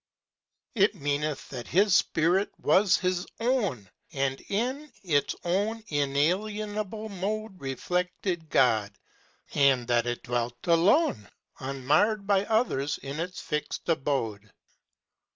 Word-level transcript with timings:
It 0.73 0.95
meaneth 0.95 1.47
that 1.49 1.67
His 1.67 1.95
spirit 1.95 2.49
was 2.57 2.97
His 2.97 3.27
own, 3.39 3.87
And 4.11 4.41
in 4.49 4.91
its 5.03 5.35
own 5.43 5.83
inalienable 5.89 7.09
mode 7.09 7.59
Reflefted 7.61 8.49
God 8.49 8.97
â 9.51 9.55
and 9.57 9.87
that 9.89 10.07
it 10.07 10.23
dwelt 10.23 10.57
alone, 10.63 11.29
Unmarred 11.59 12.25
by 12.25 12.45
others 12.45 12.97
in 12.97 13.19
its 13.19 13.39
fixed 13.41 13.87
abode. 13.89 14.49